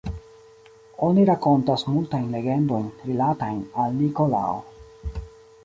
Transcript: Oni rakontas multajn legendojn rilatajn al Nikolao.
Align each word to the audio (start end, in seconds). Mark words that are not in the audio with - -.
Oni 1.07 1.25
rakontas 1.29 1.83
multajn 1.91 2.25
legendojn 2.37 2.89
rilatajn 3.11 3.61
al 3.85 3.95
Nikolao. 4.01 4.59